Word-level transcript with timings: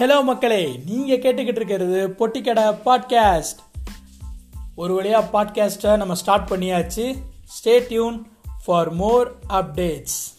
Hello 0.00 0.22
மக்களே. 0.22 0.80
நீங்கள் 0.86 1.18
கேட்டுக்கிட்டு 1.18 1.56
இருக்கிறது 1.56 2.14
பொட்டிக்கடை 2.18 2.76
பாட்காஸ்ட் 2.84 3.58
ஒரு 4.74 4.94
வழியாக 4.94 5.44
பாட்காஸ்ட்டை 5.44 5.96
நம்ம 5.96 6.14
ஸ்டார்ட் 6.14 6.50
பண்ணியாச்சு. 6.50 7.16
Stay 7.44 7.86
tune 7.88 8.30
for 8.64 8.90
more 8.90 9.32
updates 9.48 10.34